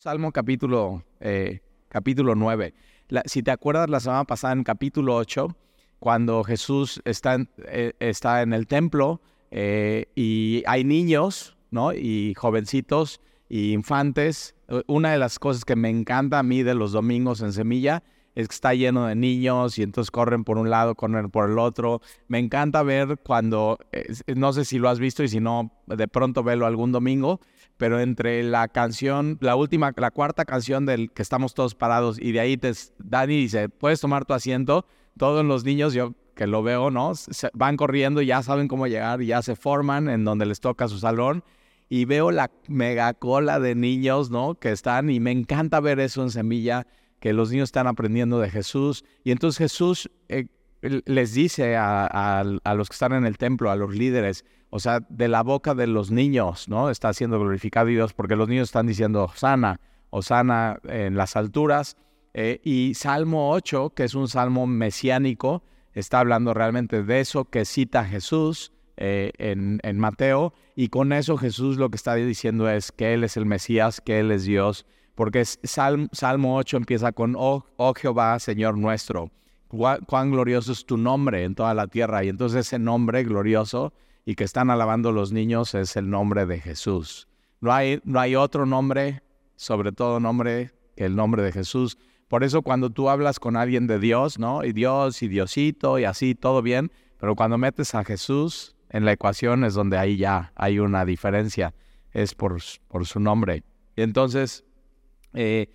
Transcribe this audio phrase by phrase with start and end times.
[0.00, 2.72] Salmo capítulo, eh, capítulo 9.
[3.24, 5.48] si te acuerdas la semana pasada en capítulo 8,
[5.98, 11.92] cuando Jesús está en, eh, está en el templo eh, y hay niños, ¿no?
[11.92, 14.54] Y jovencitos y infantes.
[14.86, 18.04] Una de las cosas que me encanta a mí de los domingos en Semilla
[18.38, 21.58] es que está lleno de niños y entonces corren por un lado, corren por el
[21.58, 22.00] otro.
[22.28, 23.80] Me encanta ver cuando,
[24.28, 27.40] no sé si lo has visto y si no, de pronto velo algún domingo,
[27.78, 32.30] pero entre la canción, la última, la cuarta canción del que estamos todos parados y
[32.30, 36.62] de ahí te, Dani dice, puedes tomar tu asiento, todos los niños, yo que lo
[36.62, 37.14] veo, ¿no?
[37.54, 41.42] van corriendo, ya saben cómo llegar, ya se forman en donde les toca su salón
[41.88, 44.54] y veo la mega cola de niños, ¿no?
[44.54, 46.86] Que están y me encanta ver eso en Semilla,
[47.20, 50.46] que los niños están aprendiendo de Jesús y entonces Jesús eh,
[50.80, 55.28] les dice a, los que están en el templo, a los líderes, o sea, de
[55.28, 56.90] la boca de los niños, ¿no?
[56.90, 61.96] Está siendo glorificado Dios porque los niños están diciendo Osana, Osana en las alturas.
[62.34, 65.62] Eh, y Salmo 8, que es un salmo mesiánico,
[65.94, 70.52] está hablando realmente de eso que cita Jesús eh, en, Mateo.
[70.76, 74.20] Y con eso Jesús lo que está diciendo es que Él es el Mesías, que
[74.20, 74.86] Él es Dios.
[75.18, 79.32] Porque Salmo 8 empieza con, oh, oh Jehová, Señor nuestro
[79.68, 82.22] cuán glorioso es tu nombre en toda la tierra.
[82.22, 83.92] Y entonces ese nombre glorioso
[84.24, 87.26] y que están alabando los niños es el nombre de Jesús.
[87.60, 89.24] No hay, no hay otro nombre,
[89.56, 91.98] sobre todo nombre, que el nombre de Jesús.
[92.28, 94.62] Por eso cuando tú hablas con alguien de Dios, ¿no?
[94.62, 99.10] Y Dios y Diosito y así, todo bien, pero cuando metes a Jesús en la
[99.10, 101.74] ecuación es donde ahí ya hay una diferencia,
[102.12, 103.64] es por, por su nombre.
[103.96, 104.64] Y entonces,
[105.34, 105.66] eh,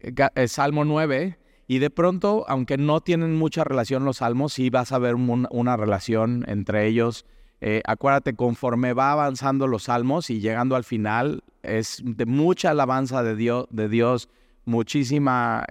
[0.00, 4.92] eh Salmo 9 y de pronto, aunque no tienen mucha relación los salmos, sí vas
[4.92, 7.26] a ver una relación entre ellos.
[7.60, 13.22] Eh, acuérdate, conforme va avanzando los salmos y llegando al final, es de mucha alabanza
[13.22, 14.28] de Dios, de Dios
[14.64, 15.64] muchísima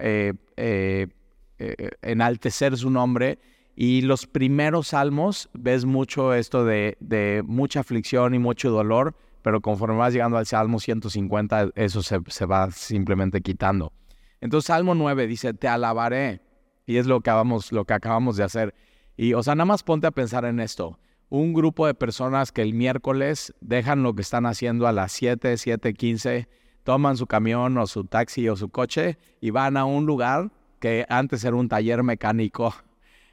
[2.02, 3.38] enaltecer su nombre.
[3.80, 9.14] Y los primeros salmos ves mucho esto de, mucha aflicción y mucho dolor,
[9.48, 13.94] pero conforme vas llegando al Salmo 150, eso se va simplemente quitando.
[14.42, 16.42] Entonces Salmo 9 dice, te alabaré.
[16.84, 18.74] Y es lo que, acabamos, lo que acabamos de hacer.
[19.16, 20.98] Y, o sea, nada más ponte a pensar en esto.
[21.30, 25.56] Un grupo de personas que el miércoles dejan lo que están haciendo a las 7,
[25.56, 26.46] 7, 15,
[26.84, 31.06] toman su camión o su taxi o su coche y van a un lugar que
[31.08, 32.74] antes era un taller mecánico.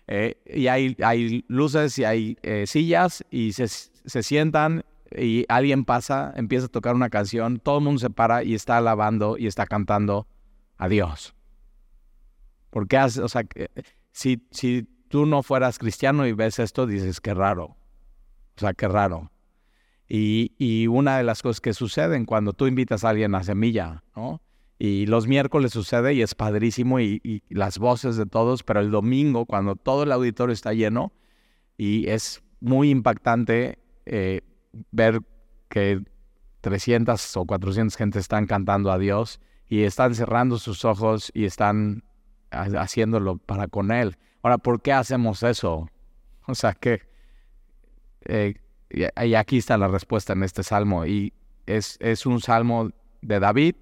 [0.07, 5.85] Eh, y hay, hay, luces y hay eh, sillas y se, se sientan y alguien
[5.85, 9.47] pasa, empieza a tocar una canción, todo el mundo se para y está alabando y
[9.47, 10.27] está cantando
[10.77, 11.35] a Dios.
[12.69, 13.43] Porque, o sea,
[14.11, 17.77] si, si tú no fueras cristiano y ves esto, dices, qué raro.
[18.57, 19.31] O sea, qué raro.
[20.07, 24.03] Y, y, una de las cosas que suceden cuando tú invitas a alguien a semilla,
[24.15, 24.41] ¿no?
[24.77, 28.91] Y los miércoles sucede y es padrísimo y, y, las voces de todos, pero el
[28.91, 31.13] domingo, cuando todo el auditorio está lleno,
[31.77, 34.41] y es muy impactante eh,
[34.91, 35.21] ver
[35.69, 36.01] que
[36.61, 42.03] 300 o 400 gente están cantando a Dios y están cerrando sus ojos y están
[42.51, 44.17] haciéndolo para con Él.
[44.41, 45.89] Ahora, ¿por qué hacemos eso?
[46.47, 47.01] O sea, que...
[48.25, 48.53] Eh,
[48.91, 51.07] y aquí está la respuesta en este salmo.
[51.07, 51.33] Y
[51.65, 52.91] es, es un salmo
[53.23, 53.75] de David.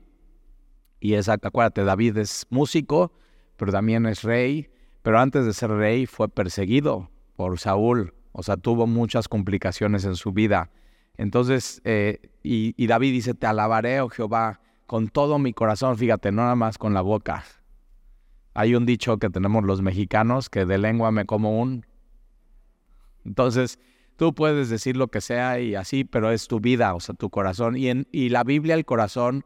[1.02, 3.12] Y es, acuérdate, David es músico,
[3.58, 4.72] pero también es rey.
[5.02, 8.14] Pero antes de ser rey fue perseguido por Saúl.
[8.32, 10.72] O sea, tuvo muchas complicaciones en su vida.
[11.18, 16.32] Entonces, eh, y, y David dice, te alabaré, oh Jehová, con todo mi corazón, fíjate,
[16.32, 17.44] no nada más con la boca.
[18.54, 21.86] Hay un dicho que tenemos los mexicanos que de lengua me como un.
[23.26, 23.80] Entonces,
[24.16, 27.30] tú puedes decir lo que sea y así, pero es tu vida, o sea, tu
[27.30, 27.78] corazón.
[27.78, 29.46] Y, en, y la Biblia, el corazón,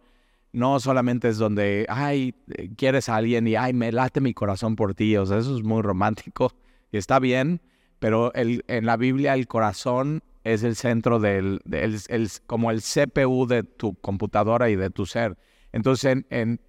[0.52, 2.34] no solamente es donde, ay,
[2.78, 5.64] quieres a alguien y, ay, me late mi corazón por ti, o sea, eso es
[5.64, 6.52] muy romántico
[6.92, 7.62] y está bien,
[8.00, 11.62] pero el, en la Biblia el corazón es el centro del,
[12.46, 15.38] como el CPU de tu computadora y de tu ser.
[15.72, 16.60] Entonces, en,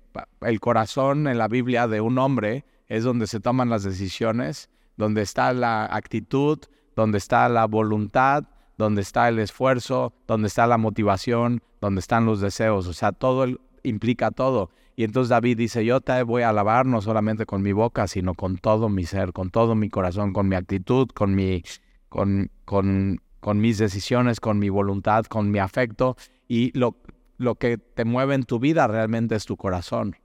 [0.40, 5.22] el corazón en la Biblia de un hombre es donde se toman las decisiones, donde
[5.22, 6.59] está la actitud,
[6.97, 8.44] donde está la voluntad,
[8.76, 12.86] donde está el esfuerzo, donde está la motivación, donde están los deseos.
[12.86, 13.47] O sea, todo
[13.82, 14.71] implica todo.
[14.97, 18.34] Y entonces David dice, yo te voy a alabar no solamente con mi boca, sino
[18.34, 21.62] con todo mi ser, con todo mi corazón, con mi actitud, con mi,
[22.09, 26.16] con, con, con mis decisiones, con mi voluntad, con mi afecto
[26.48, 26.96] y lo,
[27.36, 30.16] lo que te mueve en tu vida realmente es tu corazón.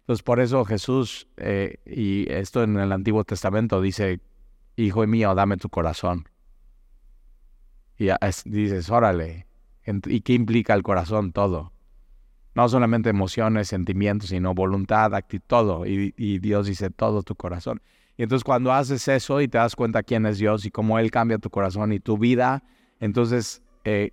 [0.00, 4.20] Entonces por eso Jesús, eh, y esto en el Antiguo Testamento dice,
[4.76, 6.28] Hijo mío, dame tu corazón.
[7.98, 8.08] Y
[8.46, 9.46] dices, órale,
[10.06, 11.32] ¿y qué implica el corazón?
[11.32, 11.74] Todo.
[12.54, 15.86] No solamente emociones, sentimientos, sino voluntad, actitud, todo.
[15.86, 17.82] Y Dios dice todo tu corazón.
[18.20, 21.10] Y entonces cuando haces eso y te das cuenta quién es Dios y cómo Él
[21.10, 22.62] cambia tu corazón y tu vida,
[22.98, 24.10] entonces eh,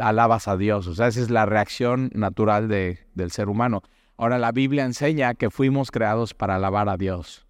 [0.00, 0.88] alabas a Dios.
[0.88, 3.82] O sea, esa es la reacción natural de, del ser humano.
[4.16, 7.46] Ahora la Biblia enseña que fuimos creados para alabar a Dios.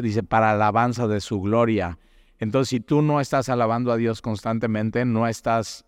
[0.00, 1.98] dice, para alabanza de su gloria.
[2.38, 5.84] Entonces, si tú no estás alabando a Dios constantemente, no estás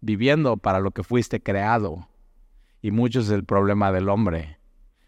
[0.00, 2.08] viviendo para lo que fuiste creado.
[2.82, 4.58] Y mucho es el problema del hombre.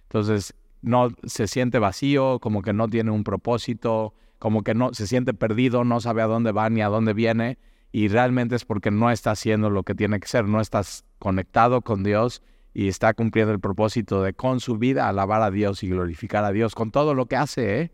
[0.04, 0.54] Entonces,
[0.87, 5.35] no se siente vacío, como que no tiene un propósito, como que no se siente
[5.35, 7.59] perdido, no sabe a dónde va ni a dónde viene
[7.91, 11.83] y realmente es porque no está haciendo lo que tiene que ser, no estás conectado
[11.83, 12.43] con Dios
[12.73, 16.53] y está cumpliendo el propósito de con su vida alabar a Dios y glorificar a
[16.53, 17.93] Dios con todo lo que hace, ¿eh?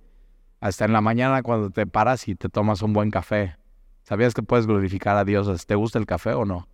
[0.61, 3.57] Hasta en la mañana cuando te paras y te tomas un buen café.
[4.03, 5.67] ¿Sabías que puedes glorificar a Dios?
[5.67, 6.69] ¿Te gusta el café o no?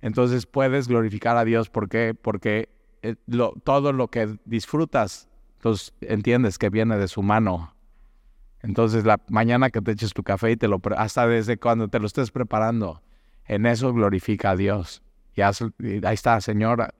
[0.00, 2.14] Entonces puedes glorificar a Dios ¿por qué?
[2.14, 2.70] porque
[3.02, 3.16] eh,
[3.64, 7.74] todo lo que disfrutas, entonces entiendes que viene de su mano.
[8.60, 12.00] Entonces la mañana que te eches tu café y te lo hasta desde cuando te
[12.00, 13.02] lo estés preparando,
[13.46, 15.02] en eso glorifica a Dios.
[15.34, 16.94] Y, ahí está, Señor,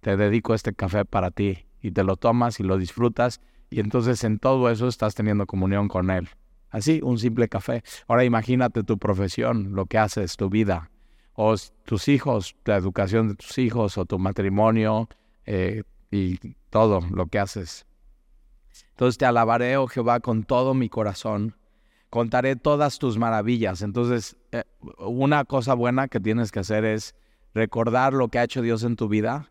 [0.00, 3.40] te dedico este café para ti y te lo tomas y lo disfrutas
[3.70, 6.28] y entonces en todo eso estás teniendo comunión con Él.
[6.70, 7.82] Así, un simple café.
[8.08, 10.90] Ahora imagínate tu profesión, lo que haces, tu vida,
[11.34, 11.54] o
[11.84, 15.08] tus hijos, la educación de tus hijos, o tu matrimonio,
[15.46, 16.38] eh, y
[16.70, 17.86] todo lo que haces.
[18.90, 21.56] Entonces te alabaré, oh Jehová, con todo mi corazón.
[22.10, 23.82] Contaré todas tus maravillas.
[23.82, 24.64] Entonces, eh,
[24.98, 27.14] una cosa buena que tienes que hacer es
[27.54, 29.50] recordar lo que ha hecho Dios en tu vida,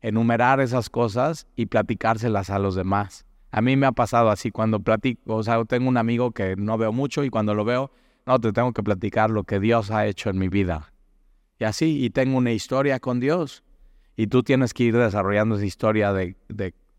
[0.00, 3.26] enumerar esas cosas y platicárselas a los demás.
[3.50, 6.78] A mí me ha pasado así cuando platico, o sea, tengo un amigo que no
[6.78, 7.90] veo mucho y cuando lo veo,
[8.26, 10.92] no, te tengo que platicar lo que Dios ha hecho en mi vida.
[11.58, 13.64] Y así, y tengo una historia con Dios.
[14.18, 16.34] Y tú tienes que ir desarrollando esa historia de,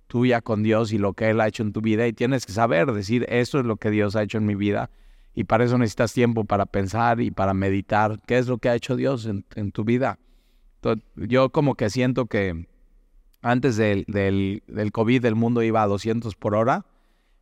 [0.07, 2.07] tuya con Dios y lo que Él ha hecho en tu vida.
[2.07, 4.89] Y tienes que saber, decir, esto es lo que Dios ha hecho en mi vida.
[5.36, 8.75] Y para eso necesitas tiempo para pensar y para meditar qué es lo que ha
[8.75, 10.18] hecho Dios en, tu vida.
[11.18, 12.68] yo como que siento que
[13.42, 16.86] antes del, del, COVID el mundo iba a 200 por hora.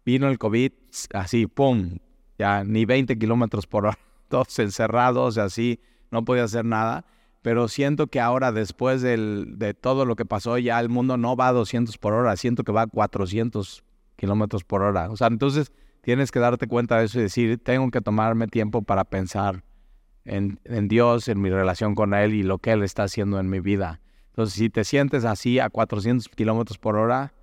[0.03, 0.71] Vino el COVID
[1.13, 1.99] así, ¡pum!
[2.39, 3.99] Ya ni 20 kilómetros por hora.
[4.27, 5.79] Todos encerrados, así,
[6.09, 7.05] no podía hacer nada
[7.47, 11.47] pero siento que ahora después de todo lo que pasó, ya el mundo no va
[11.47, 13.85] a 200 por hora, siento que va a 400
[14.17, 15.09] kilómetros por hora.
[15.09, 15.71] O sea, entonces
[16.01, 19.63] tienes que darte cuenta de eso y decir, tengo que tomarme tiempo para pensar
[20.25, 23.49] en, en Dios, en mi relación con Él y lo que Él está haciendo en
[23.49, 24.01] mi vida.
[24.31, 27.33] Entonces, si te sientes así a 400 kilómetros por hora,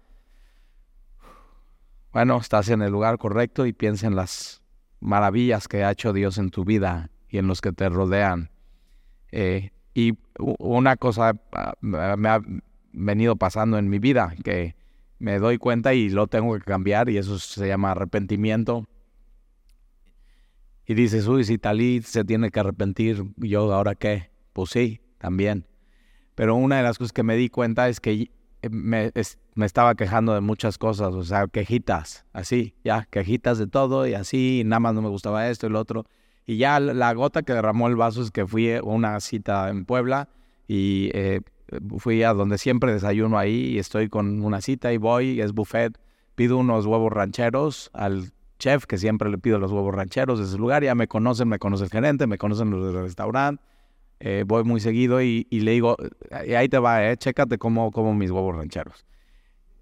[2.13, 4.63] bueno, estás en el lugar correcto y piensa en las
[5.01, 8.51] maravillas que ha hecho Dios en tu vida y en los que te rodean.
[9.33, 12.41] Eh, y una cosa ah, me ha
[12.93, 14.75] venido pasando en mi vida que
[15.19, 18.87] me doy cuenta y lo tengo que cambiar y eso se llama arrepentimiento.
[20.87, 24.31] Y dices, uy, si Talí se tiene que arrepentir, ¿yo ahora qué?
[24.53, 25.67] Pues sí, también.
[26.35, 28.31] Pero una de las cosas que me di cuenta es que
[28.71, 29.13] me,
[29.55, 34.15] me estaba quejando de muchas cosas, o sea, quejitas, así, ya, quejitas de todo y
[34.15, 36.05] así, nada más no me gustaba esto y lo otro.
[36.47, 39.85] Y ya la gota que derramó el vaso es que fui a una cita en
[39.87, 40.29] Puebla
[40.69, 41.41] y eh,
[41.99, 45.99] fui a donde siempre desayuno ahí y estoy con una cita y voy, es buffet,
[46.35, 50.59] pido unos huevos rancheros al chef que siempre le pido los huevos rancheros de ese
[50.59, 53.63] lugar, ya me conocen, me conoce el gerente, me conocen los del restaurante,
[54.21, 55.97] eh, voy muy seguido y, le digo,
[56.31, 59.05] ahí te va, eh, chécate cómo como mis huevos rancheros.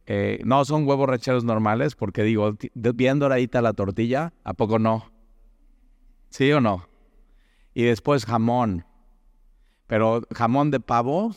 [0.07, 5.12] Eh, no son huevos rancheros normales porque digo, bien doradita la tortilla, ¿a poco no?
[6.33, 6.89] ¿Sí o no?
[7.75, 8.87] Y después jamón.
[9.87, 11.33] Pero jamón de pavo,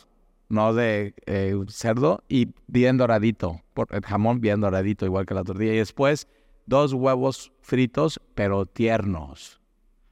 [0.47, 3.61] no de eh, cerdo, y bien doradito.
[3.89, 5.73] El jamón bien doradito, igual que la tortilla.
[5.73, 6.29] Y después
[6.65, 9.59] dos huevos fritos, pero tiernos.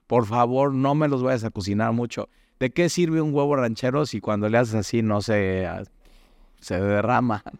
[0.05, 2.27] Por favor, no me los vayas a cocinar mucho.
[2.59, 5.65] ¿De qué sirve un huevo ranchero si cuando le haces así no se,
[6.59, 7.43] se derrama?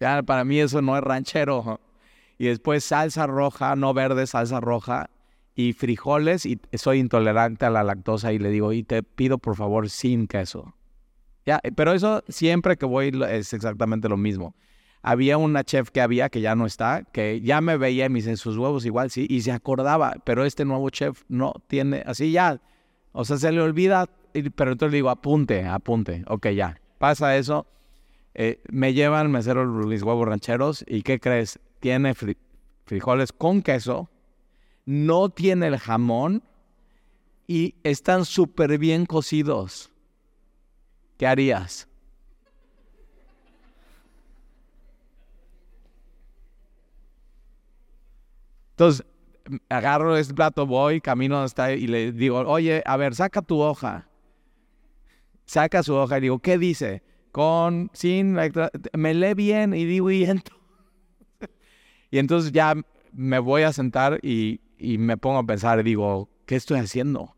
[0.00, 1.78] Ya, para mí eso no es ranchero.
[2.36, 5.08] Y después salsa roja, no verde, salsa roja
[5.54, 9.56] y frijoles y soy intolerante a la lactosa y le digo, y te pido por
[9.56, 10.74] favor sin queso.
[11.44, 14.54] Ya, pero eso siempre que voy es exactamente lo mismo.
[15.02, 18.20] Había una chef que había, que ya no está, que ya me veía y me
[18.20, 22.30] dice, sus huevos igual, sí, y se acordaba, pero este nuevo chef no tiene, así
[22.30, 22.60] ya,
[23.10, 24.08] o sea, se le olvida,
[24.54, 27.66] pero entonces le digo, apunte, apunte, ok, ya, pasa eso,
[28.34, 31.58] eh, me llevan, me hicieron mis huevos rancheros, y ¿qué crees?
[31.80, 32.14] Tiene
[32.84, 34.08] frijoles con queso,
[34.84, 36.42] no tiene el jamón
[37.46, 39.90] y están súper bien cocidos.
[41.18, 41.88] ¿Qué harías?
[48.70, 49.06] Entonces,
[49.68, 53.60] agarro este plato, voy, camino hasta está y le digo, oye, a ver, saca tu
[53.60, 54.08] hoja.
[55.44, 57.02] Saca su hoja y digo, ¿qué dice?
[57.32, 60.56] Con, sin, me lee bien y digo, y entro.
[62.10, 62.74] Y entonces ya
[63.12, 67.36] me voy a sentar y y me pongo a pensar y digo, ¿qué estoy haciendo?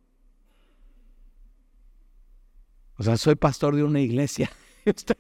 [2.97, 4.51] O sea, soy pastor de una iglesia.
[4.85, 5.17] Estoy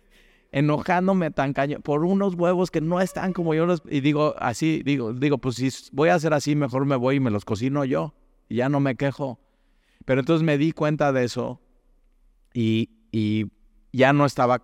[0.52, 3.82] enojándome tan caño por unos huevos que no están como yo los...
[3.90, 7.20] Y digo, así, digo, digo, pues si voy a hacer así, mejor me voy y
[7.20, 8.14] me los cocino yo.
[8.48, 9.40] Y ya no me quejo.
[10.04, 11.60] Pero entonces me di cuenta de eso
[12.52, 13.46] y, y
[13.92, 14.62] ya no estaba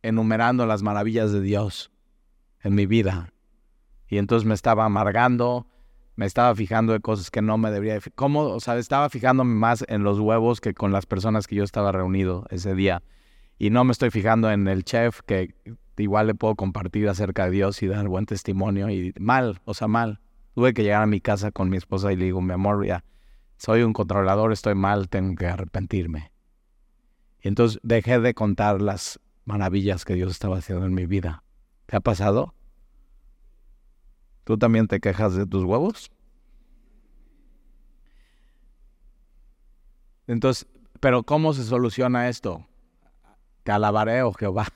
[0.00, 1.92] enumerando las maravillas de Dios
[2.62, 3.32] en mi vida.
[4.08, 5.66] Y entonces me estaba amargando,
[6.16, 7.98] me estaba fijando de cosas que no me debería.
[8.14, 8.42] ¿Cómo?
[8.42, 11.92] O sea, estaba fijándome más en los huevos que con las personas que yo estaba
[11.92, 13.02] reunido ese día.
[13.58, 15.54] Y no me estoy fijando en el chef que
[15.96, 18.90] igual le puedo compartir acerca de Dios y dar buen testimonio.
[18.90, 20.20] Y mal, o sea, mal.
[20.54, 23.04] Tuve que llegar a mi casa con mi esposa y le digo, mi amor, ya,
[23.56, 26.30] soy un controlador, estoy mal, tengo que arrepentirme.
[27.40, 31.42] Y entonces dejé de contar las maravillas que Dios estaba haciendo en mi vida.
[31.86, 32.54] ¿Qué ha pasado?
[34.44, 36.10] ¿Tú también te quejas de tus huevos?
[40.26, 40.66] Entonces,
[41.00, 42.66] pero ¿cómo se soluciona esto?
[43.62, 44.66] Te alabaré, oh Jehová,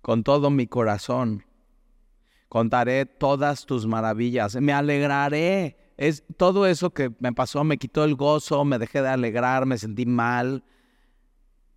[0.00, 1.44] con todo mi corazón.
[2.48, 4.56] Contaré todas tus maravillas.
[4.56, 5.78] Me alegraré.
[5.96, 9.78] Es todo eso que me pasó, me quitó el gozo, me dejé de alegrar, me
[9.78, 10.64] sentí mal.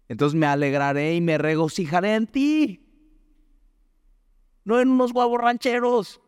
[0.07, 2.84] Entonces me alegraré y me regocijaré en ti
[4.65, 6.19] no en unos huevos rancheros.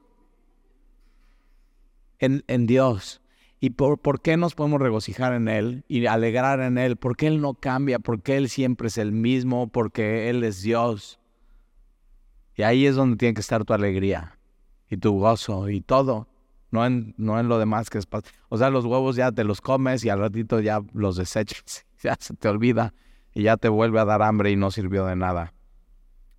[2.20, 3.22] En, en Dios.
[3.60, 6.96] ¿Y por, por, qué nos podemos regocijar en Él y alegrar en Él?
[6.96, 11.20] Porque Él no cambia, porque Él siempre es el mismo, porque Él es Dios.
[12.56, 14.38] Y ahí es donde tiene que estar tu alegría
[14.90, 16.28] y tu gozo y todo.
[16.70, 18.08] No en, no en lo demás que es...
[18.50, 21.86] O sea, los huevos ya te los comes y al ratito ya los desechas.
[22.04, 22.94] Ya se te olvida
[23.34, 25.56] y ya te vuelve a dar hambre y no sirvió de nada.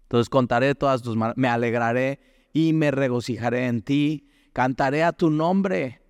[0.08, 2.18] Entonces contaré todas tus me alegraré
[2.54, 6.00] y me regocijaré en ti, cantaré a tu nombre,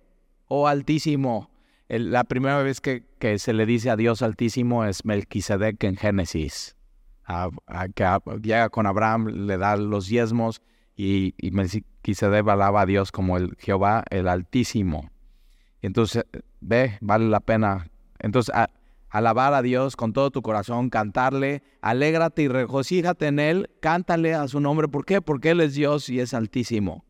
[0.47, 1.51] oh Altísimo.
[1.89, 3.03] la primera vez que,
[3.39, 6.77] se le dice a Dios Altísimo es Melquisedec en Génesis.
[8.41, 10.61] llega con Abraham, le da los diezmos
[10.95, 15.11] y, y Melquisedec alaba a Dios como el Jehová, el Altísimo.
[15.81, 16.23] entonces,
[16.61, 17.89] ve, vale la pena.
[18.19, 18.55] Entonces,
[19.09, 24.47] alabar a Dios con todo tu corazón, cantarle, alégrate y regocíjate en Él, cántale a
[24.47, 24.87] su nombre.
[24.87, 25.21] ¿Por qué?
[25.21, 27.05] Porque Él es Dios y es altísimo.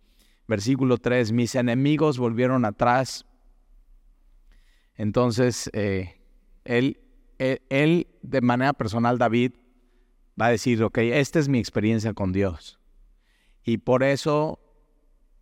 [0.48, 3.26] Versículo 3, mis enemigos volvieron atrás.
[4.96, 6.20] Entonces, eh,
[6.66, 7.00] él,
[7.38, 9.54] él, él, de manera personal, David,
[10.40, 12.80] va a decir, ok, esta es mi experiencia con Dios.
[13.64, 14.60] Y por eso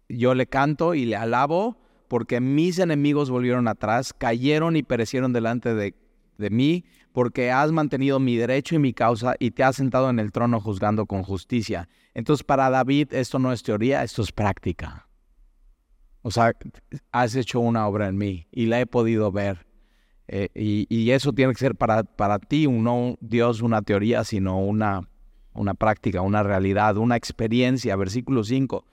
[0.09, 5.73] yo le canto y le alabo, porque mis enemigos volvieron atrás, cayeron y perecieron delante
[5.73, 5.95] de
[6.37, 10.19] de mí, porque has mantenido mi derecho y mi causa y te has sentado en
[10.19, 11.89] el trono juzgando con justicia.
[12.13, 15.07] Entonces para David esto no es teoría, esto es práctica.
[16.21, 16.53] O sea,
[17.11, 19.65] has hecho una obra en mí y la he podido ver.
[20.27, 25.07] Eh, y, eso tiene que ser para, para ti, no Dios una teoría, sino una,
[25.53, 27.95] una práctica, una realidad, una experiencia.
[27.95, 28.85] Versículo 5.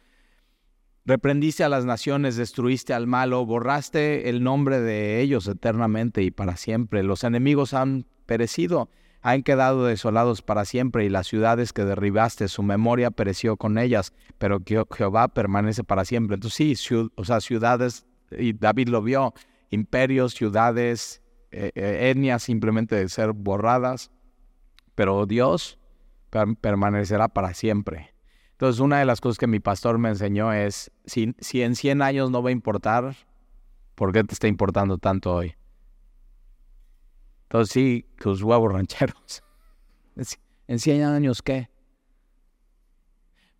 [1.06, 6.56] Reprendiste a las naciones, destruiste al malo, borraste el nombre de ellos eternamente y para
[6.56, 7.02] siempre.
[7.02, 8.88] Los enemigos han perecido,
[9.20, 14.14] han quedado desolados para siempre y las ciudades que derribaste, su memoria pereció con ellas,
[14.38, 16.36] pero Jehová permanece para siempre.
[16.36, 19.34] Entonces sí, o sea, ciudades, y David lo vio,
[19.68, 21.20] imperios, ciudades,
[21.50, 24.10] eh, etnias simplemente de ser borradas,
[24.94, 25.78] pero Dios
[26.62, 28.13] permanecerá para siempre.
[28.54, 32.02] Entonces, una de las cosas que mi pastor me enseñó es, si, si en 100
[32.02, 33.16] años no va a importar,
[33.96, 35.56] ¿por qué te está importando tanto hoy?
[37.44, 39.42] Entonces, sí, tus huevos rancheros.
[40.68, 41.68] ¿En 100 años qué?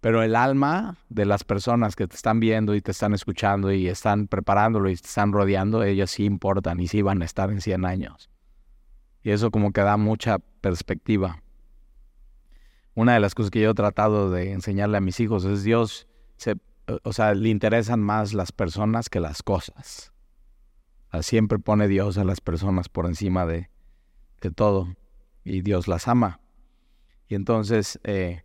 [0.00, 3.88] Pero el alma de las personas que te están viendo y te están escuchando y
[3.88, 7.60] están preparándolo y te están rodeando, ellas sí importan y sí van a estar en
[7.60, 8.30] 100 años.
[9.24, 11.43] Y eso como que da mucha perspectiva
[12.94, 16.06] una de las cosas que yo he tratado de enseñarle a mis hijos es Dios,
[16.36, 16.54] se,
[17.02, 20.12] o sea, le interesan más las personas que las cosas.
[21.20, 23.70] siempre pone Dios a las personas por encima de,
[24.40, 24.94] de todo
[25.44, 26.40] y Dios las ama.
[27.28, 28.42] Y entonces eh,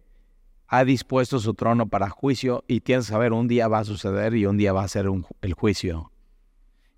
[0.67, 4.35] ha dispuesto su trono para juicio y tienes que saber, un día va a suceder
[4.35, 5.07] y un día va a ser
[5.41, 6.11] el juicio.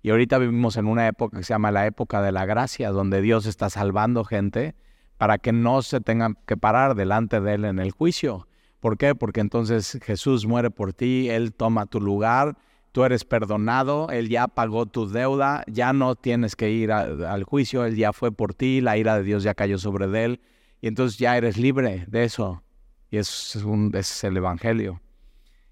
[0.02, 3.20] Y ahorita vivimos en una época que se llama la época de la gracia, donde
[3.20, 4.74] Dios está salvando gente
[5.22, 8.48] para que no se tengan que parar delante de Él en el juicio.
[8.80, 9.14] ¿Por qué?
[9.14, 12.56] Porque entonces Jesús muere por ti, Él toma tu lugar,
[12.90, 17.84] tú eres perdonado, Él ya pagó tu deuda, ya no tienes que ir al juicio,
[17.84, 20.40] Él ya fue por ti, la ira de Dios ya cayó sobre Él,
[20.80, 22.64] y entonces ya eres libre de eso.
[23.08, 25.00] Y es, un, es el Evangelio.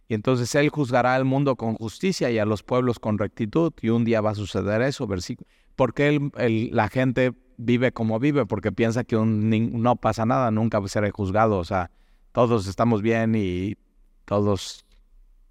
[0.06, 3.72] Y entonces Él juzgará al mundo con justicia y a los pueblos con rectitud.
[3.82, 5.08] Y un día va a suceder eso.
[5.08, 5.48] Versículo.
[5.74, 6.30] Porque
[6.72, 8.46] la gente vive como vive?
[8.46, 11.58] Porque piensa que no pasa nada, nunca seré juzgado.
[11.58, 11.90] O sea,
[12.32, 13.76] todos estamos bien y
[14.24, 14.84] todos,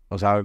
[0.10, 0.44] o sea,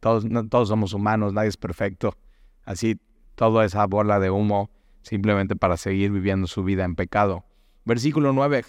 [0.00, 2.16] todos, todos somos humanos, nadie es perfecto.
[2.64, 2.98] Así,
[3.34, 4.70] toda esa bola de humo
[5.02, 7.44] simplemente para seguir viviendo su vida en pecado.
[7.84, 8.64] Versículo 9.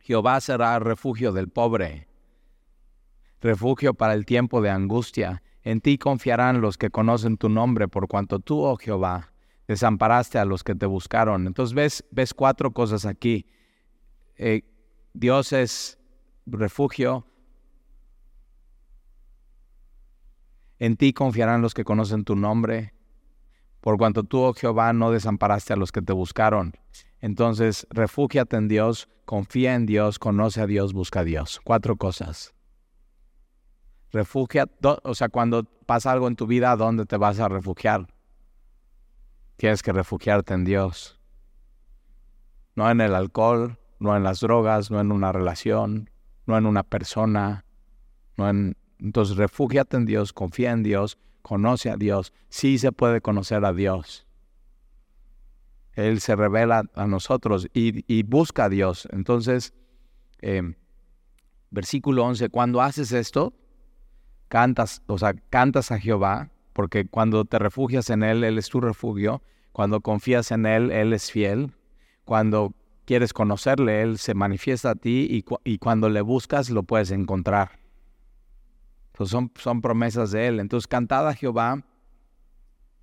[0.00, 2.08] Jehová será refugio del pobre
[3.40, 5.42] refugio para el tiempo de angustia.
[5.62, 9.32] En ti confiarán los que conocen tu nombre, por cuanto tú, oh Jehová,
[9.68, 11.46] desamparaste a los que te buscaron.
[11.46, 13.46] Entonces ves, ves cuatro cosas aquí.
[14.36, 14.62] Eh,
[15.12, 15.98] Dios es
[16.46, 17.26] refugio.
[20.78, 22.94] En ti confiarán los que conocen tu nombre,
[23.80, 26.72] por cuanto tú, oh Jehová, no desamparaste a los que te buscaron.
[27.20, 31.60] Entonces, refúgiate en Dios, confía en Dios, conoce a Dios, busca a Dios.
[31.64, 32.54] Cuatro cosas.
[34.12, 34.66] Refugia,
[35.02, 38.06] o sea, cuando pasa algo en tu vida, ¿a dónde te vas a refugiar?
[39.58, 41.18] Tienes que refugiarte en Dios.
[42.76, 46.10] No en el alcohol, no en las drogas, no en una relación,
[46.46, 47.64] no en una persona,
[48.36, 48.76] no en...
[49.00, 52.32] Entonces, refúgiate en Dios, confía en Dios, conoce a Dios.
[52.48, 54.28] Sí se puede conocer a Dios.
[55.94, 59.08] Él se revela a nosotros y, busca a Dios.
[59.10, 59.74] Entonces,
[60.40, 60.76] eh,
[61.70, 63.54] versículo 11, cuando haces esto,
[64.46, 68.80] cantas, o sea, cantas a Jehová, porque cuando te refugias en Él, Él es tu
[68.80, 69.42] refugio.
[69.72, 71.72] Cuando confías en Él, Él es fiel.
[72.24, 72.72] Cuando
[73.04, 77.80] quieres conocerle, Él se manifiesta a ti y, cuando le buscas, lo puedes encontrar.
[79.08, 80.60] Entonces son, promesas de Él.
[80.60, 81.84] Entonces, cantad a Jehová,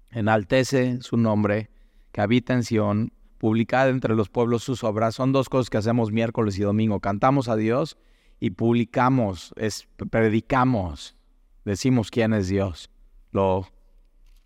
[0.09, 1.69] enaltece su nombre,
[2.13, 5.15] que habita en Sión, publicad entre los pueblos sus obras.
[5.15, 7.01] Son dos cosas que hacemos miércoles y domingo.
[7.01, 7.97] Cantamos a Dios
[8.39, 11.17] y publicamos, es, predicamos
[11.65, 12.89] decimos quién es Dios,
[13.35, 13.67] lo,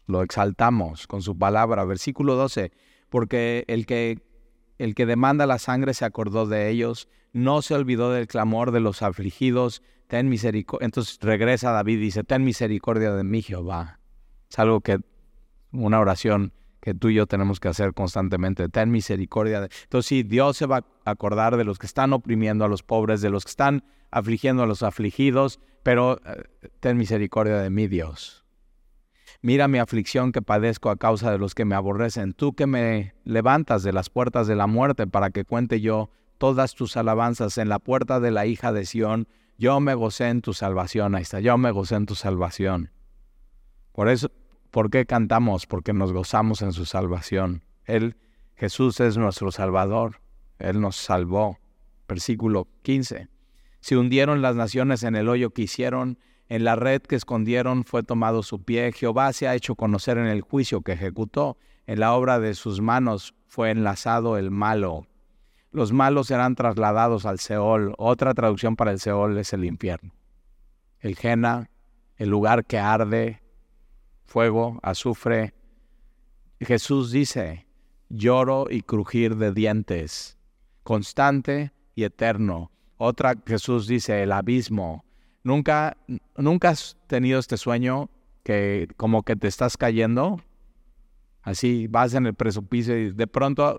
[0.08, 1.86] lo exaltamos con su palabra.
[1.86, 2.72] Versículo 12,
[3.10, 4.20] porque el que,
[4.78, 8.82] el que demanda la sangre se acordó de ellos, no se olvidó del clamor de
[8.82, 10.86] los afligidos, ten misericordia.
[10.86, 14.00] Entonces regresa David y dice, ten misericordia de mí, Jehová.
[14.50, 15.00] Es algo que,
[15.72, 18.70] una oración que tú y yo tenemos que hacer constantemente.
[18.70, 19.62] Ten misericordia.
[19.62, 19.70] De...
[19.84, 23.22] Entonces sí, Dios se va a acordar de los que están oprimiendo a los pobres,
[23.22, 26.44] de los que están afligiendo a los afligidos, pero eh,
[26.80, 28.39] ten misericordia de mí, Dios.
[29.42, 33.14] Mira mi aflicción que padezco a causa de los que me aborrecen, tú que me
[33.24, 37.70] levantas de las puertas de la muerte para que cuente yo todas tus alabanzas en
[37.70, 41.40] la puerta de la hija de Sión, yo me gocé en tu salvación, ahí está,
[41.40, 42.92] yo me gocé en tu salvación.
[43.94, 44.32] Por eso,
[44.72, 45.66] ¿por qué cantamos?
[45.66, 47.64] Porque nos gozamos en su salvación.
[47.86, 48.18] Él,
[48.56, 50.22] Jesús es nuestro Salvador,
[50.60, 51.60] Él nos salvó.
[52.08, 53.28] Versículo 15.
[53.82, 56.18] Se hundieron las naciones en el hoyo que hicieron,
[56.50, 58.92] en la red que escondieron fue tomado su pie.
[58.92, 61.58] Jehová se ha hecho conocer en el juicio que ejecutó.
[61.88, 65.08] En la obra de sus manos fue enlazado el malo.
[65.72, 67.94] Los malos serán trasladados al Seol.
[67.98, 70.14] Otra traducción para el Seol es el infierno.
[71.00, 71.70] El Jena,
[72.18, 73.42] el lugar que arde,
[74.26, 75.54] fuego, azufre.
[76.60, 77.68] Jesús dice,
[78.10, 80.38] lloro y crujir de dientes,
[80.84, 85.06] constante y eterno otra, Jesús dice, el abismo.
[85.44, 85.98] ¿Nunca,
[86.38, 88.10] ¿Nunca has tenido este sueño
[88.44, 90.42] que como que te estás cayendo?
[91.42, 93.78] Así vas en el precipicio y de pronto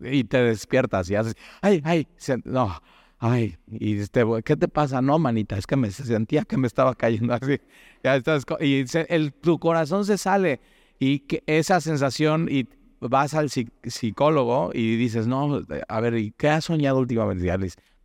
[0.00, 2.06] y te despiertas y haces, ay, ay,
[2.44, 2.80] no,
[3.18, 5.02] ay, y este, ¿qué te pasa?
[5.02, 7.60] No, manita, es que me sentía que me estaba cayendo así.
[8.02, 10.58] Ya estás, y el, tu corazón se sale
[10.98, 12.66] y que esa sensación y
[12.98, 17.44] vas al psicólogo y dices, no, a ver, ¿y qué has soñado últimamente?
[17.46, 17.50] Y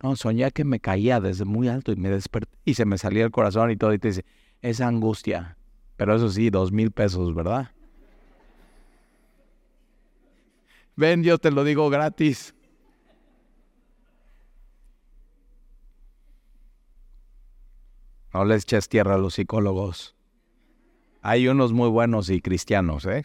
[0.02, 3.24] no, soñé que me caía desde muy alto y me desperté y se me salía
[3.24, 3.94] el corazón y todo.
[3.94, 4.24] Y te dice,
[4.62, 5.56] esa angustia.
[5.96, 7.70] Pero eso sí, dos mil pesos, ¿verdad?
[10.96, 12.54] Ven, yo te lo digo gratis.
[18.32, 20.14] No les eches tierra a los psicólogos.
[21.22, 23.24] Hay unos muy buenos y cristianos, ¿eh?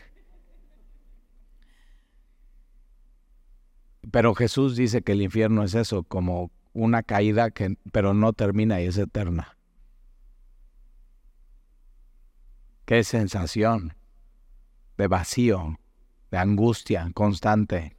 [4.10, 8.82] Pero Jesús dice que el infierno es eso, como una caída que pero no termina
[8.82, 9.58] y es eterna.
[12.86, 13.96] Qué sensación
[14.98, 15.80] de vacío,
[16.30, 17.96] de angustia constante.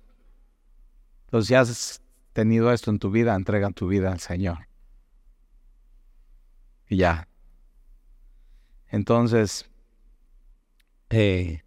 [1.25, 4.69] Entonces, si has tenido esto en tu vida, entrega tu vida al Señor.
[6.89, 7.29] Y ya.
[8.89, 9.71] Entonces,
[11.09, 11.63] eh,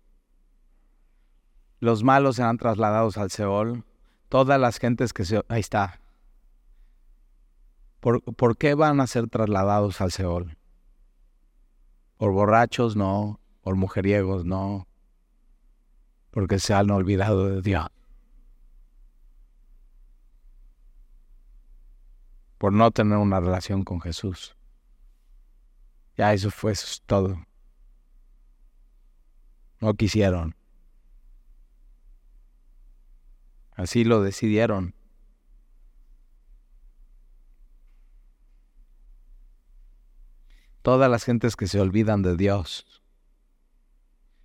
[1.79, 3.83] los malos serán trasladados al Seol.
[4.29, 5.43] Todas las gentes que se...
[5.47, 5.99] Ahí está.
[8.05, 10.59] ¿Por, ¿Por qué van a ser trasladados al Seol?
[12.17, 13.39] Por borrachos, no.
[13.61, 14.87] Por mujeriegos, no.
[16.29, 17.87] Porque se han olvidado de Dios.
[22.59, 24.55] Por no tener una relación con Jesús.
[26.15, 27.43] Ya eso fue eso es todo.
[29.79, 30.55] No quisieron.
[33.71, 34.93] Así lo decidieron.
[40.85, 43.01] Todas las gentes que se olvidan de Dios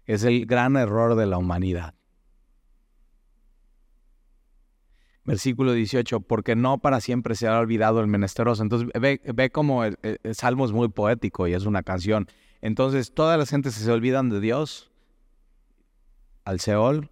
[0.07, 1.92] es el gran error de la humanidad.
[5.26, 8.62] Versículo 18, porque no para siempre se olvidado el menesteroso.
[8.62, 12.26] Entonces ve, ve como el, el, salmo es muy poético y es una canción.
[12.62, 14.90] Entonces todas las gentes se olvidan de Dios
[16.46, 17.11] al Seol,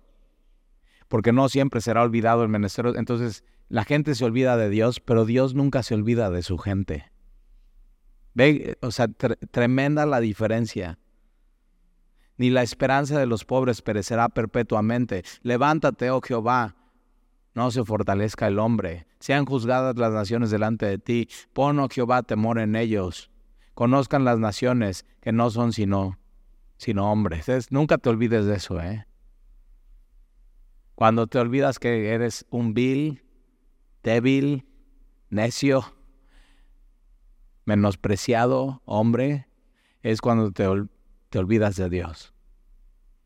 [1.07, 2.99] porque no siempre será olvidado el menesteroso.
[2.99, 7.13] Entonces la gente se olvida de Dios, pero Dios nunca se olvida de su gente.
[8.39, 11.01] Ve, o sea, tre tremenda la diferencia.
[12.37, 15.25] Ni la esperanza de los pobres perecerá perpetuamente.
[15.43, 16.77] Levántate, oh Jehová,
[17.55, 19.09] no se fortalezca el hombre.
[19.19, 21.29] Sean juzgadas las naciones delante de ti.
[21.53, 23.29] Pon, oh Jehová, temor en ellos.
[23.75, 26.21] Conozcan las naciones que no son sino,
[26.77, 27.49] sino hombres.
[27.49, 29.05] Es, nunca te olvides de eso, ¿eh?
[30.95, 33.21] Cuando te olvidas que eres un vil,
[34.05, 34.65] débil,
[35.29, 35.98] necio,
[37.69, 39.47] menospreciado hombre,
[40.03, 40.65] es cuando te,
[41.29, 42.33] te olvidas de Dios.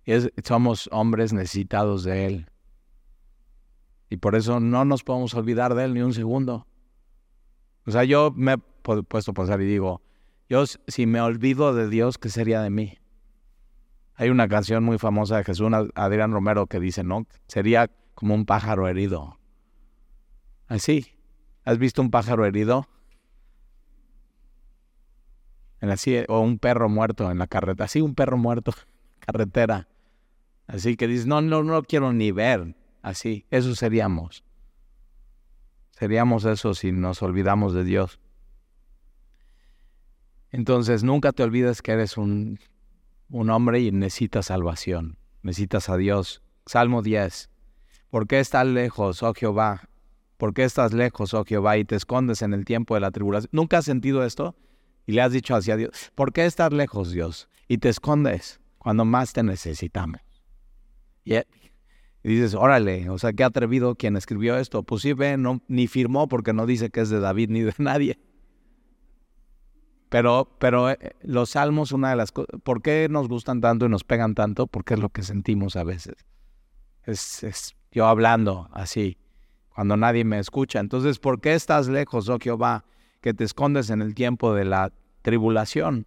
[0.05, 2.51] Es, somos hombres necesitados de Él.
[4.11, 6.67] Y por eso no nos podemos olvidar de Él ni un segundo.
[7.87, 10.03] O sea, yo me he puesto a pensar y digo,
[10.49, 12.99] yo si me olvido de Dios, ¿qué sería de mí?
[14.15, 17.27] Hay una canción muy famosa de Jesús, Adrián Romero, que dice, ¿no?
[17.47, 19.39] Sería como un pájaro herido.
[20.67, 21.15] Así.
[21.65, 22.89] ¿Has visto un pájaro herido?
[25.83, 27.87] En así, o un perro muerto en la carretera.
[27.87, 28.73] Así, un perro muerto
[29.19, 29.89] carretera.
[30.69, 32.77] Así que dices, no, no, no quiero ni ver.
[33.03, 34.45] Así, eso seríamos.
[35.91, 38.21] Seríamos eso si nos olvidamos de Dios.
[40.53, 42.61] Entonces, nunca te olvides que eres un,
[43.29, 45.19] un hombre y necesitas salvación.
[45.43, 46.45] Necesitas a Dios.
[46.65, 47.51] Salmo 10.
[48.09, 49.89] ¿Por qué estás lejos, oh Jehová?
[50.37, 53.49] ¿Por qué estás lejos, oh Jehová, y te escondes en el tiempo de la tribulación?
[53.53, 54.55] ¿Nunca has sentido esto?
[55.07, 57.49] Y le has dicho hacia Dios, ¿por qué estás lejos, Dios?
[57.69, 60.21] Y te escondes cuando más te necesitamos.
[61.25, 61.35] Y,
[62.23, 64.83] dices, órale, o sea, qué atrevido quien escribió esto.
[64.83, 67.75] Pues sí, ve, no, ni firmó porque no dice que es de David ni de
[67.79, 68.19] nadie.
[70.09, 73.89] Pero, pero eh, los salmos, una de las cosas, ¿por qué nos gustan tanto y
[73.89, 74.67] nos pegan tanto?
[74.67, 76.27] Porque es lo que sentimos a veces.
[77.05, 79.19] Es, es yo hablando así,
[79.75, 80.81] cuando nadie me escucha.
[80.81, 82.85] Entonces, ¿por qué estás lejos, oh Jehová,
[83.23, 86.07] que te escondes en el tiempo de la tribulación?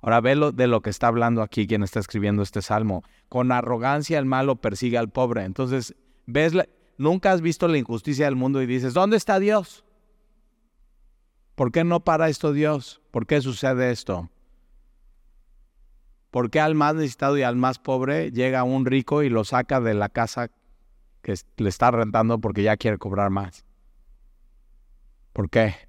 [0.00, 3.02] Ahora ve de lo que está hablando aquí quien está escribiendo este salmo.
[3.28, 5.42] Con arrogancia el malo persigue al pobre.
[5.42, 6.52] Entonces, ves,
[6.98, 9.84] nunca has visto la injusticia del mundo y dices, ¿dónde está Dios?
[11.56, 13.02] ¿Por qué no para esto Dios?
[13.10, 14.30] ¿Por qué sucede esto?
[16.30, 19.80] ¿Por qué al más necesitado y al más pobre llega un rico y lo saca
[19.80, 20.50] de la casa
[21.22, 23.64] que le está rentando porque ya quiere cobrar más?
[25.32, 25.87] ¿Por qué?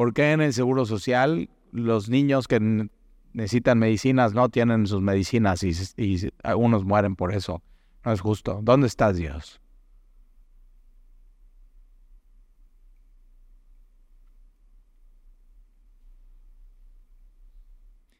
[0.00, 2.88] ¿Por qué en el Seguro Social los niños que
[3.34, 7.62] necesitan medicinas no tienen sus medicinas y, y unos mueren por eso?
[8.02, 8.60] No es justo.
[8.62, 9.60] ¿Dónde está Dios?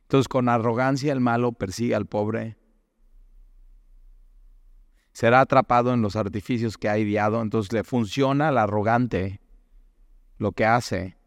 [0.03, 2.59] Entonces con arrogancia el malo persigue al pobre.
[5.14, 7.40] Será atrapado en los artificios que ha ideado.
[7.40, 9.40] Entonces le funciona al arrogante
[10.37, 11.20] lo que hace.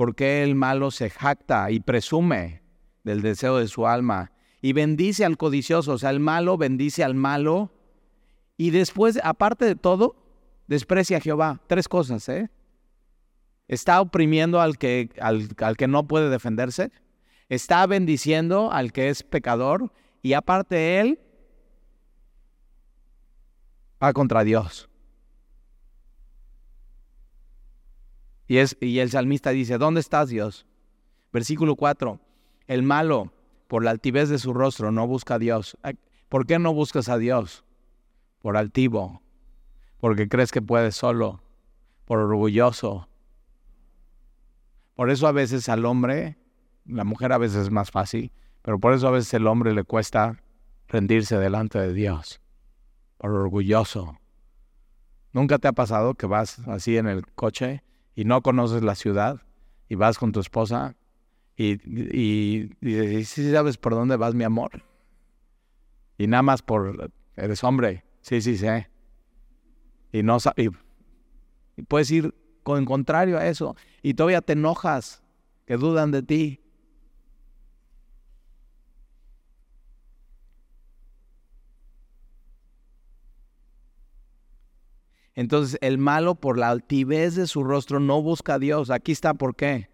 [0.00, 2.62] Porque el malo se jacta y presume
[3.04, 4.32] del deseo de su alma
[4.62, 5.92] y bendice al codicioso.
[5.92, 7.70] O sea, el malo bendice al malo
[8.56, 10.16] y después, aparte de todo,
[10.68, 11.60] desprecia a Jehová.
[11.66, 12.48] Tres cosas, ¿eh?
[13.68, 16.92] Está oprimiendo al que, al, que no puede defenderse
[17.50, 21.20] está bendiciendo al que es pecador y aparte él
[24.02, 24.89] va contra Dios.
[28.50, 30.66] Y, el salmista dice, ¿dónde estás Dios?
[31.32, 32.18] Versículo 4,
[32.66, 33.32] el malo
[33.68, 35.78] por la altivez de su rostro no busca a Dios.
[36.28, 37.64] ¿Por qué no buscas a Dios?
[38.40, 39.22] Por altivo,
[39.98, 41.40] porque crees que puedes solo,
[42.06, 43.08] por orgulloso,
[44.96, 46.36] Por eso a veces al hombre,
[46.86, 48.32] la mujer a veces es más fácil,
[48.62, 50.42] pero por eso a veces el hombre le cuesta
[50.88, 52.40] rendirse delante de Dios,
[53.16, 54.18] por orgulloso.
[55.32, 59.42] ¿Nunca te ha pasado que vas así en el coche y no conoces la ciudad
[59.88, 60.96] y vas con tu esposa
[61.56, 61.74] y,
[62.18, 64.82] y, ¿sí sabes por dónde vas, mi amor?
[66.16, 68.66] Y nada más por, eres hombre, sí, sí, sí.
[70.12, 70.70] Y no y,
[71.76, 75.22] y puedes ir con contrario a eso y todavía te enojas,
[75.66, 76.60] que dudan de ti.
[85.34, 88.90] Entonces el malo por la altivez de su rostro no busca a Dios.
[88.90, 89.88] Aquí está por qué.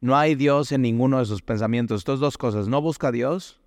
[0.00, 2.00] No hay Dios en ninguno de sus pensamientos.
[2.00, 2.68] Estas dos cosas.
[2.68, 3.60] No busca a Dios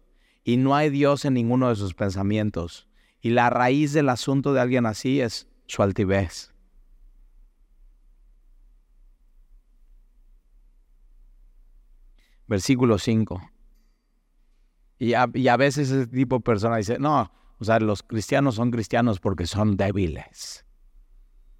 [0.43, 2.88] y no hay Dios en ninguno de sus pensamientos.
[3.21, 6.51] Y la raíz del asunto de alguien así es su altivez.
[12.47, 13.41] Versículo 5.
[14.99, 17.32] Y a, y a veces ese tipo de persona dice, no,
[17.63, 20.65] o sea, los cristianos son cristianos porque son débiles.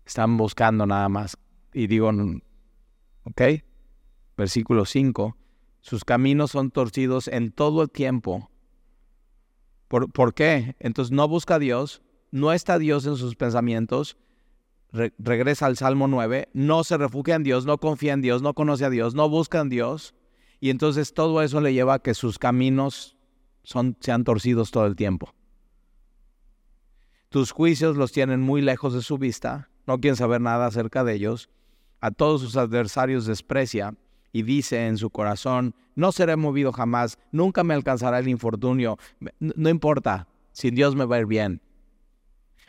[0.06, 1.38] Están buscando nada más.
[1.74, 2.12] Y digo,
[3.24, 3.42] ¿ok?
[4.36, 5.38] Versículo 5.
[5.80, 8.52] Sus caminos son torcidos en todo el tiempo.
[9.88, 10.76] ¿Por, ¿por qué?
[10.80, 14.18] Entonces no busca a Dios, no está Dios en sus pensamientos.
[14.92, 18.84] regresa al Salmo 9, no se refugia en Dios, no confía en Dios, no conoce
[18.84, 20.16] a Dios, no busca en Dios.
[20.60, 23.16] Y entonces todo eso le lleva a que sus caminos
[23.64, 25.34] son, sean torcidos todo el tiempo.
[27.34, 31.16] Tus juicios los tienen muy lejos de su vista, no quieren saber nada acerca de
[31.16, 31.50] ellos.
[32.00, 33.96] A todos sus adversarios desprecia
[34.32, 39.00] y dice en su corazón, no seré movido jamás, nunca me alcanzará el infortunio,
[39.40, 41.60] no importa, sin Dios me va a ir bien.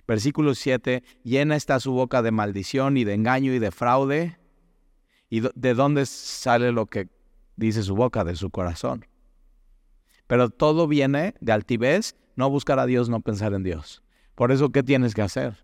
[0.08, 4.38] Versículo 7, llena está su boca de maldición y de engaño y de fraude.
[5.28, 7.10] ¿Y de dónde sale lo que
[7.56, 8.24] dice su boca?
[8.24, 9.04] De su corazón.
[10.26, 14.03] Pero todo viene de altivez, no buscar a Dios, no pensar en Dios.
[14.34, 15.56] Por eso, ¿qué tienes que hacer?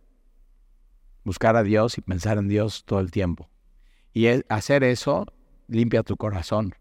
[1.25, 3.49] Buscar a Dios y pensar en Dios todo el tiempo.
[4.13, 5.27] Y hacer eso
[5.69, 6.75] limpia tu corazón.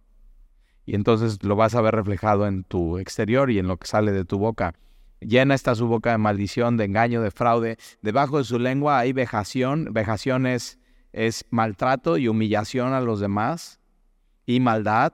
[0.86, 4.12] Y entonces lo vas a ver reflejado en tu exterior y en lo que sale
[4.12, 4.74] de tu boca.
[5.20, 7.78] Llena está su boca de maldición, de engaño, de fraude.
[8.02, 9.90] Debajo de su lengua hay vejación.
[9.92, 10.80] Vejación es,
[11.50, 13.80] maltrato y humillación a los demás
[14.46, 15.14] y maldad.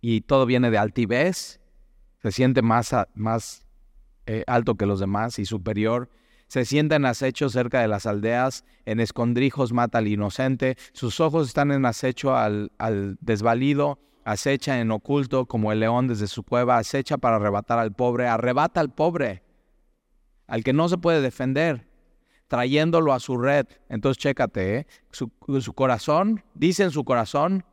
[0.00, 1.60] Y todo viene de altivez.
[2.22, 3.61] Se siente más, más
[4.26, 6.08] eh, alto que los demás y superior.
[6.48, 11.48] Se sienta en acecho cerca de las aldeas, en escondrijos mata al inocente, sus ojos
[11.48, 16.78] están en acecho al, al desvalido, acecha en oculto como el león desde su cueva,
[16.78, 19.42] acecha para arrebatar al pobre, arrebata al pobre,
[20.46, 21.88] al que no se puede defender,
[22.48, 23.66] trayéndolo a su red.
[23.88, 24.86] Entonces chécate, ¿eh?
[25.10, 27.64] su, su corazón, dice en su corazón,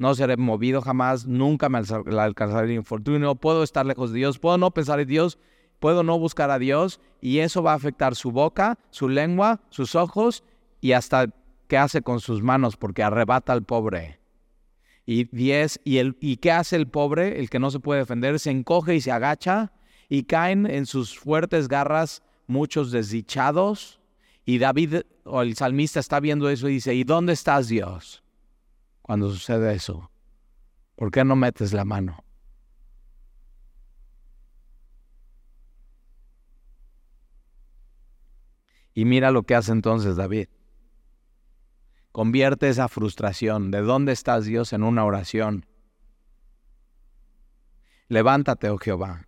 [0.00, 4.56] no seré movido jamás, nunca me alcanzaré el infortunio, puedo estar lejos de Dios, puedo
[4.56, 5.38] no pensar en Dios,
[5.78, 9.94] puedo no buscar a Dios y eso va a afectar su boca, su lengua, sus
[9.94, 10.42] ojos
[10.80, 11.26] y hasta
[11.68, 14.20] qué hace con sus manos porque arrebata al pobre.
[15.04, 18.38] Y diez, y, el, ¿y qué hace el pobre, el que no se puede defender?
[18.38, 19.70] Se encoge y se agacha
[20.08, 24.00] y caen en sus fuertes garras muchos desdichados.
[24.46, 28.22] Y David o el salmista está viendo eso y dice, ¿y dónde estás Dios?
[29.10, 30.08] Cuando sucede eso?
[30.94, 32.22] ¿Por qué no metes la mano?
[38.94, 40.46] Y mira lo que hace entonces David.
[42.12, 45.66] Convierte esa frustración de dónde estás Dios en una oración.
[48.06, 49.26] Levántate, oh Jehová,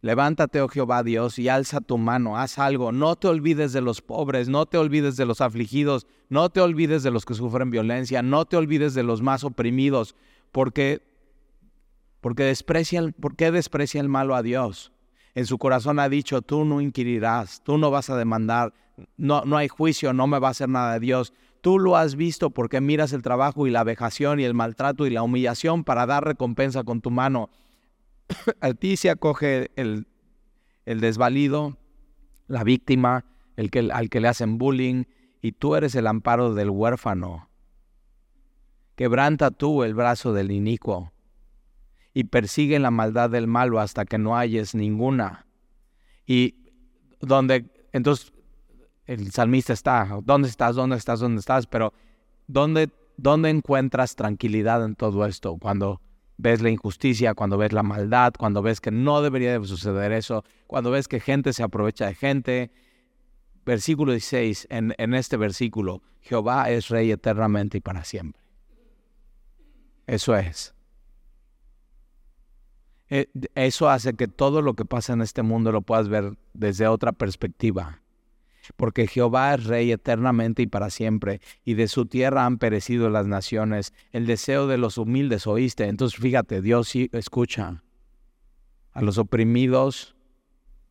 [0.00, 2.92] Levántate, oh Jehová Dios, y alza tu mano, haz algo.
[2.92, 7.02] No te olvides de los pobres, no te olvides de los afligidos, no te olvides
[7.02, 10.14] de los que sufren violencia, no te olvides de los más oprimidos,
[10.52, 11.02] porque,
[12.20, 14.92] porque desprecia, ¿por qué desprecia el malo a Dios?
[15.34, 18.72] En su corazón ha dicho, tú no inquirirás, tú no vas a demandar,
[19.16, 21.32] no, no hay juicio, no me va a hacer nada de Dios.
[21.60, 25.10] Tú lo has visto porque miras el trabajo y la vejación y el maltrato y
[25.10, 27.50] la humillación para dar recompensa con tu mano.
[28.60, 30.06] A ti se acoge el,
[30.84, 31.78] desvalido,
[32.46, 33.24] la víctima,
[33.56, 35.04] el que, al que le hacen bullying,
[35.40, 37.48] y tú eres el amparo del huérfano.
[38.96, 41.12] Quebranta tú el brazo del inicuo
[42.12, 45.46] y persigue la maldad del malo hasta que no hayes ninguna.
[46.26, 46.56] Y
[47.20, 48.32] donde, entonces,
[49.06, 50.74] el salmista está, ¿dónde estás?
[50.74, 51.20] ¿Dónde estás?
[51.20, 51.66] ¿Dónde estás?
[51.66, 51.92] Pero,
[52.48, 55.56] ¿dónde, dónde encuentras tranquilidad en todo esto?
[55.58, 56.00] Cuando
[56.38, 60.44] ves la injusticia, cuando ves la maldad, cuando ves que no debería de suceder eso,
[60.66, 62.70] cuando ves que gente se aprovecha de gente.
[63.66, 68.42] versículo 16, en, en este versículo, Jehová es rey eternamente y para siempre.
[70.06, 70.74] Eso es.
[73.10, 76.86] Eh, eso hace que todo lo que pasa en este mundo lo puedas ver desde
[76.86, 78.02] otra perspectiva.
[78.76, 83.26] Porque Jehová es rey eternamente y para siempre, y de su tierra han perecido las
[83.26, 83.92] naciones.
[84.12, 85.86] El deseo de los humildes oíste.
[85.86, 87.82] Entonces fíjate, Dios sí escucha
[88.92, 90.16] a los oprimidos,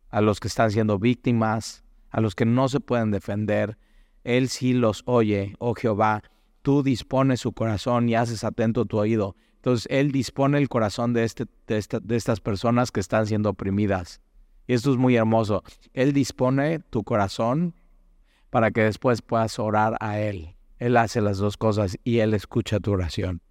[0.09, 3.77] a los que están siendo víctimas, a los que no se pueden defender.
[4.23, 6.23] Él sí los oye, oh Jehová.
[6.61, 9.35] Tú dispones su corazón y haces atento tu oído.
[9.55, 14.21] Entonces Él dispone el corazón de, este, de, estas personas que están siendo oprimidas.
[14.67, 15.63] Y esto es muy hermoso.
[15.93, 17.73] Él dispone tu corazón
[18.49, 20.56] para que después puedas orar a Él.
[20.77, 23.41] Él hace las dos cosas y Él escucha tu oración.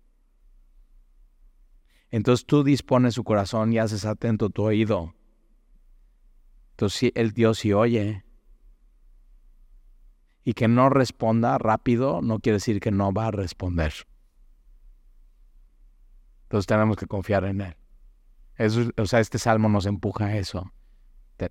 [2.11, 5.15] Entonces tú dispones su corazón y haces atento tu oído.
[6.73, 8.25] Entonces el Dios sí oye.
[10.45, 13.93] Y que no responda rápido no quiere decir que no va a responder.
[16.43, 17.77] Entonces tenemos que confiar en Él.
[18.97, 20.73] O sea, este salmo nos empuja a eso.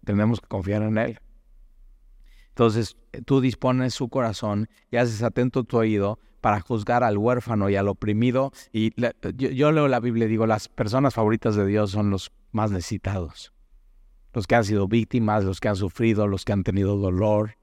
[0.04, 1.20] Tenemos que confiar en Él.
[2.50, 2.96] Entonces
[3.26, 7.90] tú dispones su corazón y haces atento tu oído para juzgar al huérfano y al
[7.90, 8.54] oprimido.
[8.72, 8.94] Y
[9.36, 13.52] yo, leo la Biblia y digo, las personas favoritas de Dios son los más necesitados.
[14.32, 17.58] Los que han sido víctimas, los que han sufrido, los que han tenido dolor.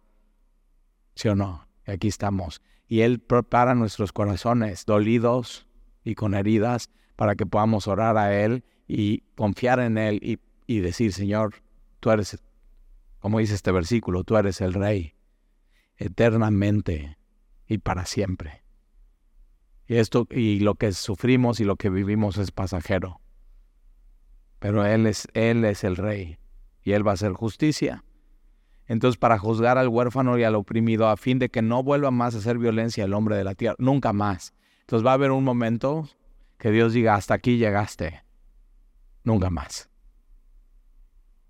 [1.14, 1.66] ¿Sí o no?
[1.86, 2.60] Aquí estamos.
[2.86, 5.66] Y Él prepara nuestros corazones dolidos
[6.04, 11.14] y con heridas para que podamos orar a Él y confiar en Él y decir,
[11.14, 11.54] Señor,
[12.02, 12.36] tú eres,
[13.20, 15.14] como dice este versículo, tú eres el Rey,
[15.96, 17.16] eternamente
[17.68, 18.64] y para siempre.
[19.86, 23.20] Y esto y lo que sufrimos y lo que vivimos es pasajero.
[24.58, 26.38] Pero él es él es el rey
[26.82, 28.04] y él va a hacer justicia.
[28.86, 32.34] Entonces, para juzgar al huérfano y al oprimido a fin de que no vuelva más
[32.34, 34.54] a hacer violencia el hombre de la tierra, nunca más.
[34.80, 36.08] Entonces va a haber un momento
[36.58, 38.24] que Dios diga, hasta aquí llegaste,
[39.24, 39.91] nunca más.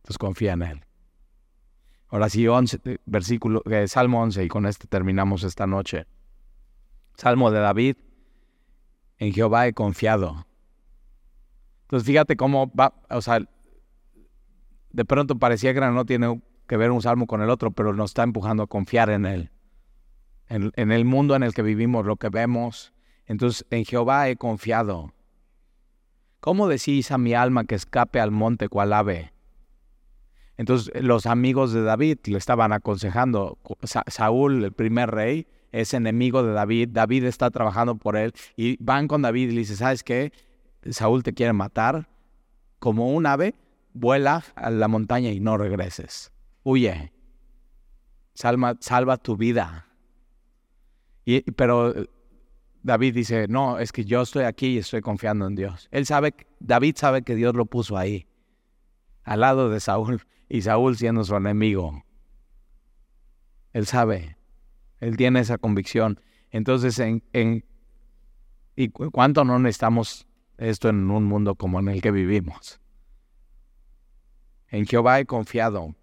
[0.03, 0.85] Entonces confía en Él.
[2.09, 6.07] Ahora sí, 11, eh, versículo, eh, Salmo 11, y con este terminamos esta noche.
[7.17, 7.97] Salmo de David,
[9.19, 10.47] en Jehová he confiado.
[11.83, 13.41] Entonces fíjate cómo va, o sea,
[14.91, 18.11] de pronto parecía que no tiene que ver un salmo con el otro, pero nos
[18.11, 19.51] está empujando a confiar en Él.
[20.49, 22.93] en el mundo en el que vivimos, lo que vemos,
[23.27, 25.15] entonces, en Jehová he confiado.
[26.41, 29.32] ¿Cómo decís a mi alma que escape al monte cual ave?
[30.57, 33.59] Entonces, los amigos de David le estaban aconsejando.
[34.07, 36.91] Saúl, el primer rey, es enemigo de David.
[36.93, 38.33] David está trabajando por él.
[38.57, 40.33] Y van con David y le dicen, ¿sabes qué?
[40.91, 42.09] Saúl te quiere matar.
[42.79, 43.55] Como un ave,
[43.95, 46.33] vuela a la montaña y no regreses.
[46.63, 47.13] Huye.
[48.35, 49.87] Salva, salva tu vida.
[51.25, 51.95] Y, pero
[52.83, 55.89] David dice, no, es que yo estoy aquí y estoy confiando en Dios.
[55.91, 58.27] Él sabe, David sabe que Dios lo puso ahí,
[59.23, 62.05] al lado de Saúl, y Saúl siendo su enemigo.
[63.73, 64.37] Él sabe,
[65.01, 66.21] él tiene esa convicción.
[66.51, 67.65] Entonces, en,
[68.77, 70.27] ¿y cuánto no necesitamos
[70.59, 72.83] esto en un mundo como en el que vivimos?
[74.69, 75.95] En Jehová he confiado.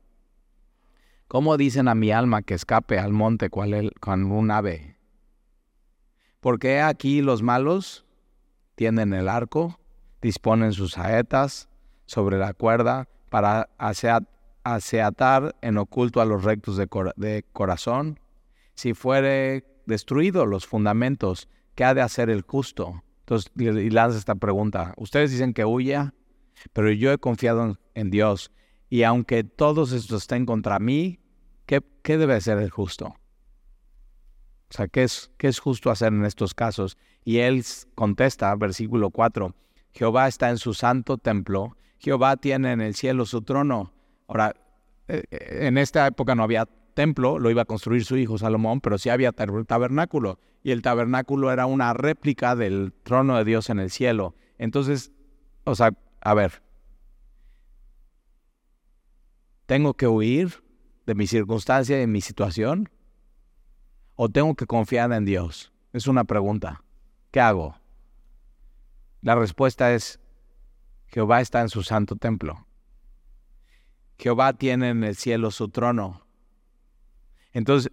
[1.27, 4.97] ¿Cómo dicen a mi alma que escape al monte cual con un ave?
[6.39, 8.03] Porque aquí los malos
[8.73, 9.79] tienen el arco,
[10.23, 11.69] disponen sus saetas
[12.07, 13.69] sobre la cuerda para
[14.75, 18.19] aseatar en oculto a los rectos de, corazón.
[18.73, 23.03] Si fuere destruido los fundamentos, ¿qué ha de hacer el justo?
[23.21, 24.93] Entonces, y lanza esta pregunta.
[24.97, 26.13] Ustedes dicen que huya,
[26.73, 28.51] pero yo he confiado en, Dios.
[28.89, 31.19] Y aunque todos estos estén contra mí,
[31.65, 33.15] ¿qué, ¿qué debe hacer el justo?
[34.69, 36.97] O sea, ¿qué es, ¿qué es justo hacer en estos casos?
[37.23, 37.63] Y él
[37.95, 39.55] contesta, versículo 4,
[39.91, 43.93] Jehová está en su santo templo, Jehová tiene en el cielo su trono.
[44.27, 44.56] Ahora,
[45.10, 49.10] en esta época no había templo, lo iba a construir su hijo Salomón, pero sí
[49.10, 50.39] había tabernáculo.
[50.63, 54.35] Y el tabernáculo era una réplica del trono de Dios en el cielo.
[54.57, 55.12] Entonces,
[55.63, 56.62] o sea, a ver,
[59.65, 60.63] ¿tengo que huir
[61.05, 62.89] de mi circunstancia y de mi situación?
[64.21, 65.71] o tengo que confiar en Dios?
[65.93, 66.83] Es una pregunta.
[67.31, 67.79] ¿Qué hago?
[69.21, 70.19] La respuesta es,
[71.07, 72.67] Jehová está en su santo templo.
[74.19, 76.27] Jehová tiene en el cielo su trono.
[77.51, 77.91] Entonces,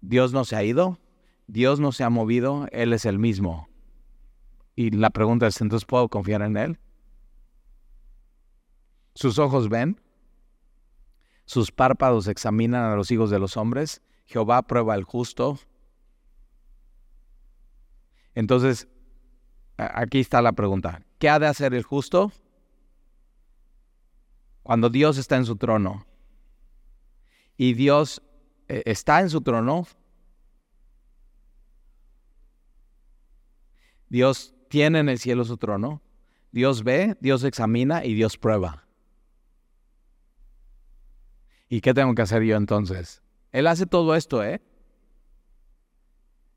[0.00, 1.00] Dios no se ha ido,
[1.48, 3.68] Dios no se ha movido, Él es el mismo.
[4.76, 6.78] Y la pregunta es, entonces, ¿puedo confiar en Él?
[9.14, 10.00] ¿Sus ojos ven?
[11.46, 15.58] sus párpados examinan a los hijos de los hombres, Jehová prueba al justo.
[18.34, 18.88] Entonces,
[19.76, 21.02] aquí está la pregunta.
[21.18, 22.32] ¿Qué ha de hacer el justo?
[24.64, 26.06] Cuando Dios está en su trono
[27.56, 28.22] y Dios
[28.66, 29.86] eh, está en su trono,
[34.08, 36.00] Dios tiene en el cielo su trono,
[36.50, 38.88] Dios ve, Dios examina y Dios prueba.
[41.68, 43.22] ¿Y qué tengo que hacer yo entonces?
[43.52, 44.62] Él hace todo esto, ¿eh?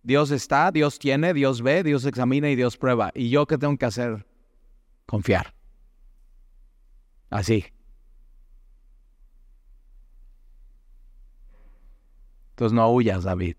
[0.02, 3.12] Dios está, Dios tiene, Dios ve, Dios examina y Dios prueba.
[3.14, 4.26] ¿Y yo qué tengo que hacer?
[5.06, 5.54] Confiar.
[7.30, 7.66] Así.
[12.58, 13.56] Entonces no huyas, David.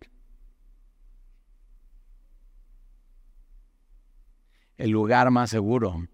[4.76, 6.08] El lugar más seguro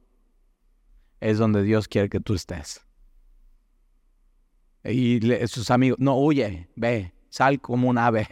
[1.19, 2.87] es donde Dios quiere que tú estés.
[4.85, 8.27] Y sus amigos, no huye, ve, sal como un ave.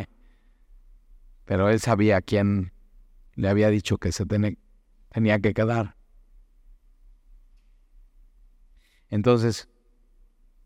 [1.46, 2.74] Pero él sabía quién
[3.36, 5.96] le había dicho que se tenía que quedar.
[9.08, 9.70] Entonces,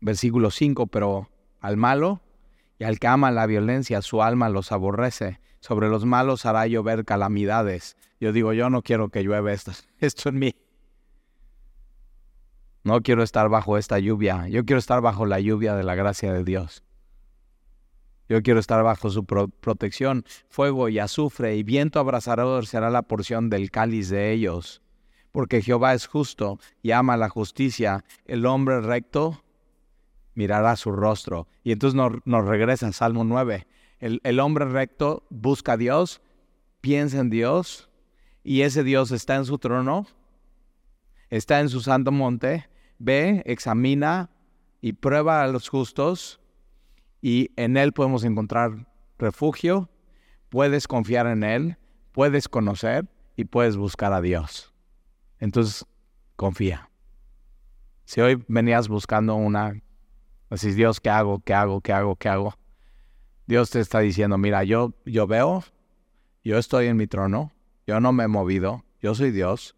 [0.01, 1.29] versículo 5, pero
[1.61, 2.26] al malo
[2.79, 5.39] y al que ama la violencia, su alma los aborrece.
[5.59, 7.97] Sobre los malos hará llover calamidades.
[8.19, 10.55] Yo digo, yo no quiero que llueva esto, esto en mí.
[12.83, 14.47] No quiero estar bajo esta lluvia.
[14.47, 16.83] Yo quiero estar bajo la lluvia de la gracia de Dios.
[18.29, 20.23] Yo quiero estar bajo su protección.
[20.49, 24.81] Fuego y azufre y viento abrasador será la porción del cáliz de ellos.
[25.31, 28.05] Porque Jehová es justo y ama la justicia.
[28.25, 29.43] El hombre recto
[30.37, 31.47] mirará su rostro.
[31.63, 33.65] Y entonces nos, regresa en Salmo 9.
[33.99, 36.21] El, el hombre recto busca a Dios,
[36.79, 37.89] piensa en Dios,
[38.43, 40.05] y ese Dios está en su trono,
[41.31, 42.69] está en su santo monte,
[42.99, 44.29] ve, examina
[44.79, 46.39] y prueba a los justos,
[47.19, 49.89] y en Él podemos encontrar refugio,
[50.49, 51.77] puedes confiar en Él,
[52.11, 54.71] puedes conocer y puedes buscar a Dios.
[55.39, 55.83] Entonces,
[56.35, 56.91] confía.
[58.05, 59.81] Si hoy venías buscando una
[60.49, 61.39] Así, Dios, ¿qué hago?
[61.39, 61.81] ¿Qué hago?
[61.81, 62.15] ¿Qué hago?
[62.15, 62.53] ¿Qué hago?
[63.47, 65.63] Dios te está diciendo, mira, yo, yo veo,
[66.43, 67.53] yo estoy en mi trono,
[67.85, 69.75] yo no me he movido, yo soy Dios,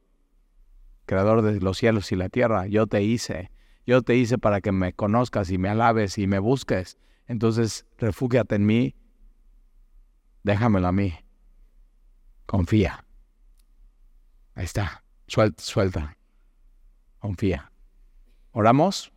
[1.05, 3.51] creador de los cielos y la tierra, yo te hice,
[3.85, 6.97] yo te hice para que me conozcas y me alabes y me busques.
[7.27, 8.95] Entonces, refúgiate en mí,
[10.43, 11.13] déjamelo a mí,
[12.47, 13.05] confía.
[14.55, 16.17] Ahí está, suelta, suelta,
[17.19, 17.71] confía.
[18.51, 19.11] ¿Oramos?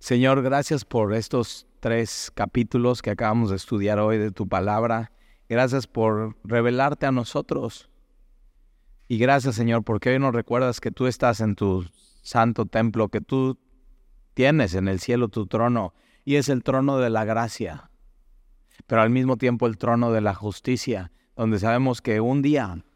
[0.00, 5.12] Señor, gracias por estos tres capítulos que acabamos de estudiar hoy de tu palabra.
[5.46, 7.90] Gracias por revelarte a nosotros.
[9.08, 11.84] Y gracias, Señor, porque hoy nos recuerdas que tú estás en tu
[12.22, 13.58] santo templo, que tú
[14.32, 15.92] tienes en el cielo tu trono,
[16.24, 17.90] y es el trono de la gracia,
[18.86, 22.86] pero al mismo tiempo el trono de la justicia, donde sabemos que un día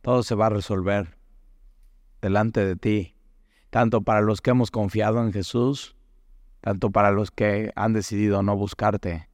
[0.00, 1.18] todo se va a resolver
[2.22, 3.17] delante de ti
[3.70, 5.96] tanto para los que hemos confiado en Jesús,
[6.60, 9.28] tanto para los que han decidido no buscarte.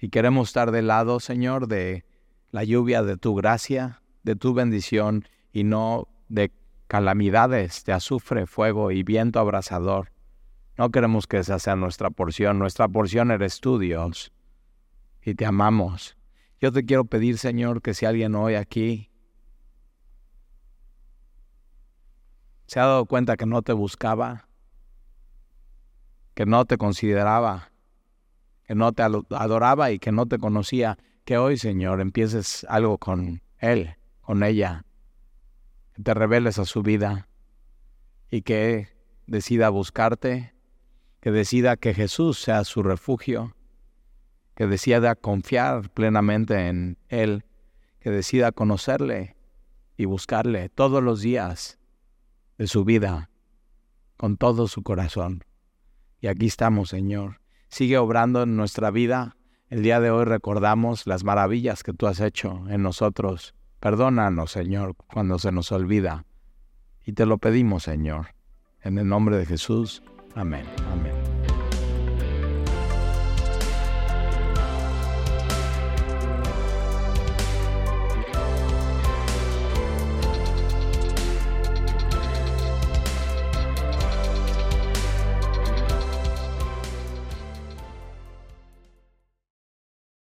[0.00, 2.04] Y queremos estar del lado, Señor, de
[2.50, 6.52] la lluvia de tu gracia, de tu bendición y no de
[6.88, 10.12] calamidades, de azufre, fuego y viento abrasador.
[10.76, 12.58] No queremos que esa sea nuestra porción.
[12.58, 14.32] Nuestra porción eres tú, Dios.
[15.22, 16.16] Y te amamos.
[16.60, 19.10] Yo te quiero pedir, Señor, que si alguien hoy aquí
[22.66, 24.48] se ha dado cuenta que no te buscaba,
[26.34, 27.70] que no te consideraba,
[28.64, 33.42] que no te adoraba y que no te conocía, que hoy, Señor, empieces algo con
[33.58, 34.84] Él, con ella,
[35.94, 37.28] que te reveles a su vida
[38.30, 38.88] y que
[39.26, 40.54] decida buscarte,
[41.20, 43.54] que decida que Jesús sea su refugio,
[44.54, 47.44] que decida confiar plenamente en Él,
[48.00, 49.36] que decida conocerle
[49.96, 51.78] y buscarle todos los días
[52.58, 53.30] de su vida
[54.16, 55.44] con todo su corazón.
[56.20, 57.40] Y aquí estamos, Señor.
[57.68, 59.36] Sigue obrando en nuestra vida.
[59.68, 63.54] El día de hoy recordamos las maravillas que tú has hecho en nosotros.
[63.80, 66.24] Perdónanos, Señor, cuando se nos olvida.
[67.04, 68.28] Y te lo pedimos, Señor.
[68.80, 70.02] En el nombre de Jesús.
[70.34, 70.64] Amén.